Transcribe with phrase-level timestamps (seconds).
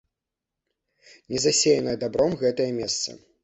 [1.33, 3.09] Не засеянае дабром гэтае месца.